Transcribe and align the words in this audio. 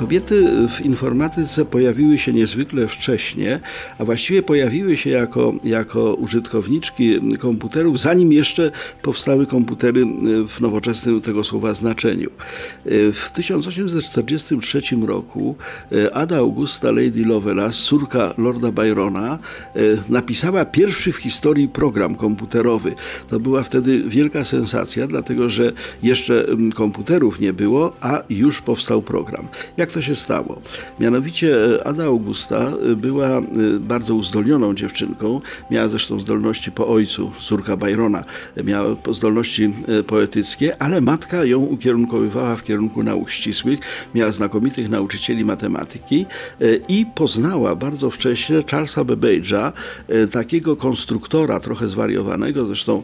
Kobiety 0.00 0.68
w 0.68 0.80
informatyce 0.80 1.64
pojawiły 1.64 2.18
się 2.18 2.32
niezwykle 2.32 2.88
wcześnie, 2.88 3.60
a 3.98 4.04
właściwie 4.04 4.42
pojawiły 4.42 4.96
się 4.96 5.10
jako, 5.10 5.54
jako 5.64 6.14
użytkowniczki 6.14 7.20
komputerów, 7.38 8.00
zanim 8.00 8.32
jeszcze 8.32 8.70
powstały 9.02 9.46
komputery 9.46 10.04
w 10.48 10.60
nowoczesnym 10.60 11.20
tego 11.20 11.44
słowa 11.44 11.74
znaczeniu. 11.74 12.30
W 13.12 13.30
1843 13.34 14.80
roku 15.06 15.56
Ada 16.12 16.36
Augusta 16.36 16.90
Lady 16.90 17.24
Lovelace, 17.26 17.78
córka 17.78 18.34
Lorda 18.38 18.72
Byrona, 18.72 19.38
napisała 20.08 20.64
pierwszy 20.64 21.12
w 21.12 21.16
historii 21.16 21.68
program 21.68 22.14
komputerowy. 22.14 22.94
To 23.28 23.40
była 23.40 23.62
wtedy 23.62 24.02
wielka 24.06 24.44
sensacja, 24.44 25.06
dlatego 25.06 25.50
że 25.50 25.72
jeszcze 26.02 26.46
komputerów 26.74 27.40
nie 27.40 27.52
było, 27.52 27.92
a 28.00 28.22
już 28.30 28.60
powstał 28.60 29.02
program. 29.02 29.48
Jak 29.76 29.89
to 29.90 30.02
się 30.02 30.16
stało? 30.16 30.62
Mianowicie 31.00 31.76
e, 31.76 31.86
Ada 31.86 32.04
Augusta 32.04 32.72
e, 32.92 32.96
była 32.96 33.28
e, 33.28 33.42
bardzo 33.80 34.14
uzdolnioną 34.14 34.74
dziewczynką, 34.74 35.40
miała 35.70 35.88
zresztą 35.88 36.20
zdolności 36.20 36.72
po 36.72 36.88
ojcu, 36.88 37.30
córka 37.40 37.76
Byrona, 37.76 38.24
miała 38.64 38.96
zdolności 39.10 39.74
poetyckie, 40.06 40.82
ale 40.82 41.00
matka 41.00 41.44
ją 41.44 41.58
ukierunkowywała 41.58 42.56
w 42.56 42.64
kierunku 42.64 43.02
nauk 43.02 43.30
ścisłych, 43.30 43.80
miała 44.14 44.32
znakomitych 44.32 44.90
nauczycieli 44.90 45.44
matematyki 45.44 46.26
i 46.88 47.06
poznała 47.14 47.76
bardzo 47.76 48.10
wcześnie 48.10 48.62
Charlesa 48.70 49.04
Babbage'a, 49.04 49.72
takiego 50.30 50.76
konstruktora, 50.76 51.60
trochę 51.60 51.88
zwariowanego, 51.88 52.66
zresztą 52.66 53.02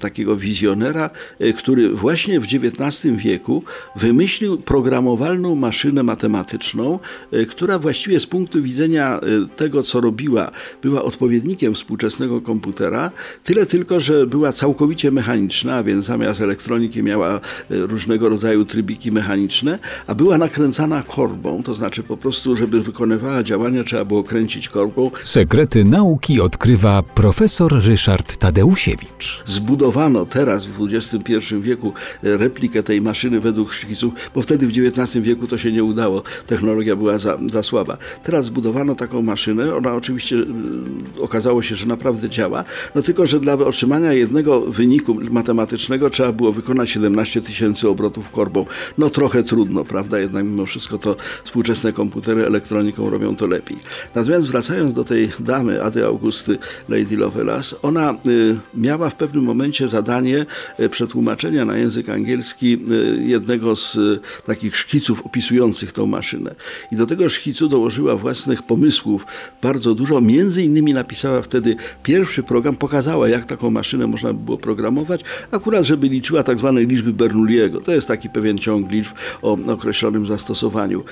takiego 0.00 0.36
wizjonera, 0.36 1.10
który 1.58 1.88
właśnie 1.88 2.40
w 2.40 2.44
XIX 2.44 3.16
wieku 3.16 3.62
wymyślił 3.96 4.58
programowalną 4.58 5.45
maszynę 5.54 6.02
matematyczną, 6.02 6.98
e, 7.32 7.46
która 7.46 7.78
właściwie 7.78 8.20
z 8.20 8.26
punktu 8.26 8.62
widzenia 8.62 9.20
e, 9.20 9.20
tego, 9.56 9.82
co 9.82 10.00
robiła, 10.00 10.50
była 10.82 11.02
odpowiednikiem 11.02 11.74
współczesnego 11.74 12.40
komputera, 12.40 13.10
tyle 13.44 13.66
tylko, 13.66 14.00
że 14.00 14.26
była 14.26 14.52
całkowicie 14.52 15.10
mechaniczna, 15.10 15.74
a 15.74 15.82
więc 15.82 16.06
zamiast 16.06 16.40
elektroniki 16.40 17.02
miała 17.02 17.34
e, 17.34 17.40
różnego 17.68 18.28
rodzaju 18.28 18.64
trybiki 18.64 19.12
mechaniczne, 19.12 19.78
a 20.06 20.14
była 20.14 20.38
nakręcana 20.38 21.02
korbą, 21.02 21.62
to 21.62 21.74
znaczy 21.74 22.02
po 22.02 22.16
prostu, 22.16 22.56
żeby 22.56 22.82
wykonywała 22.82 23.42
działania, 23.42 23.84
trzeba 23.84 24.04
było 24.04 24.24
kręcić 24.24 24.68
korbą. 24.68 25.10
Sekrety 25.22 25.84
nauki 25.84 26.40
odkrywa 26.40 27.02
profesor 27.02 27.84
Ryszard 27.84 28.36
Tadeusiewicz. 28.36 29.42
Zbudowano 29.46 30.26
teraz 30.26 30.66
w 30.66 30.88
XXI 30.94 31.56
wieku 31.60 31.92
replikę 32.22 32.82
tej 32.82 33.00
maszyny 33.00 33.40
według 33.40 33.72
szkiców, 33.72 34.14
bo 34.34 34.42
wtedy 34.42 34.66
w 34.66 34.70
XIX 34.70 35.24
wieku 35.24 35.35
to 35.46 35.56
to 35.56 35.62
się 35.62 35.72
nie 35.72 35.84
udało. 35.84 36.22
Technologia 36.46 36.96
była 36.96 37.18
za, 37.18 37.38
za 37.46 37.62
słaba. 37.62 37.96
Teraz 38.24 38.44
zbudowano 38.44 38.94
taką 38.94 39.22
maszynę. 39.22 39.74
Ona 39.74 39.94
oczywiście 39.94 40.36
y, 40.36 41.22
okazało 41.22 41.62
się, 41.62 41.76
że 41.76 41.86
naprawdę 41.86 42.28
działa. 42.30 42.64
No 42.94 43.02
tylko, 43.02 43.26
że 43.26 43.40
dla 43.40 43.54
otrzymania 43.54 44.12
jednego 44.12 44.60
wyniku 44.60 45.16
matematycznego 45.30 46.10
trzeba 46.10 46.32
było 46.32 46.52
wykonać 46.52 46.90
17 46.90 47.40
tysięcy 47.40 47.88
obrotów 47.88 48.30
korbą. 48.30 48.66
No 48.98 49.10
trochę 49.10 49.42
trudno, 49.42 49.84
prawda? 49.84 50.18
Jednak 50.18 50.44
mimo 50.44 50.66
wszystko 50.66 50.98
to 50.98 51.16
współczesne 51.44 51.92
komputery 51.92 52.46
elektroniką 52.46 53.10
robią 53.10 53.36
to 53.36 53.46
lepiej. 53.46 53.76
Natomiast 54.14 54.48
wracając 54.48 54.94
do 54.94 55.04
tej 55.04 55.30
damy, 55.40 55.82
Ady 55.82 56.06
Augusty 56.06 56.58
Lady 56.88 57.16
Lovelace, 57.16 57.76
ona 57.82 58.12
y, 58.12 58.56
miała 58.74 59.10
w 59.10 59.14
pewnym 59.14 59.44
momencie 59.44 59.88
zadanie 59.88 60.46
y, 60.80 60.88
przetłumaczenia 60.88 61.64
na 61.64 61.76
język 61.76 62.08
angielski 62.08 62.78
y, 62.90 63.22
jednego 63.22 63.76
z 63.76 63.96
y, 63.96 64.20
takich 64.46 64.76
szkiców 64.76 65.25
opisujących 65.26 65.92
tą 65.92 66.06
maszynę. 66.06 66.54
I 66.92 66.96
do 66.96 67.06
tego 67.06 67.28
szkicu 67.28 67.68
dołożyła 67.68 68.16
własnych 68.16 68.62
pomysłów 68.62 69.26
bardzo 69.62 69.94
dużo. 69.94 70.20
Między 70.20 70.62
innymi 70.62 70.94
napisała 70.94 71.42
wtedy 71.42 71.76
pierwszy 72.02 72.42
program, 72.42 72.76
pokazała 72.76 73.28
jak 73.28 73.46
taką 73.46 73.70
maszynę 73.70 74.06
można 74.06 74.32
by 74.32 74.44
było 74.44 74.58
programować, 74.58 75.20
akurat 75.50 75.84
żeby 75.84 76.08
liczyła 76.08 76.42
tak 76.42 76.58
zwane 76.58 76.80
liczby 76.80 77.12
Bernoulliego. 77.12 77.80
To 77.80 77.92
jest 77.92 78.08
taki 78.08 78.28
pewien 78.28 78.58
ciąg 78.58 78.90
liczb 78.90 79.12
o 79.42 79.58
określonym 79.66 80.26
zastosowaniu. 80.26 81.04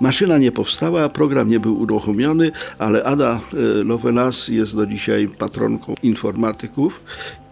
Maszyna 0.00 0.38
nie 0.38 0.52
powstała, 0.52 1.08
program 1.08 1.48
nie 1.48 1.60
był 1.60 1.80
uruchomiony, 1.80 2.50
ale 2.78 3.04
Ada 3.04 3.40
e, 3.54 3.56
Lovelace 3.84 4.52
jest 4.52 4.76
do 4.76 4.86
dzisiaj 4.86 5.28
patronką 5.28 5.94
informatyków 6.02 7.00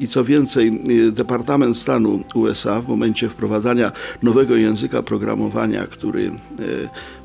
i 0.00 0.08
co 0.08 0.24
więcej, 0.24 0.68
e, 1.08 1.12
Departament 1.12 1.78
Stanu 1.78 2.22
USA 2.34 2.80
w 2.80 2.88
momencie 2.88 3.28
wprowadzania 3.28 3.92
nowego 4.22 4.56
języka 4.56 5.02
programowania, 5.02 5.86
który 5.86 6.26
e, 6.26 6.32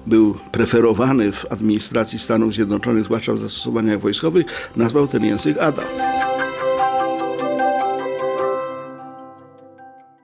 był 0.07 0.35
preferowany 0.51 1.31
w 1.31 1.45
administracji 1.51 2.19
Stanów 2.19 2.53
Zjednoczonych, 2.53 3.05
zwłaszcza 3.05 3.33
w 3.33 3.39
zastosowaniach 3.39 3.99
wojskowych, 3.99 4.45
nazwał 4.75 5.07
ten 5.07 5.25
język 5.25 5.57
ADA. 5.57 6.12